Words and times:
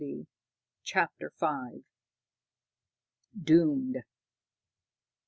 CHAPTER 0.81 1.29
V 1.39 1.83
_Doomed! 3.39 4.01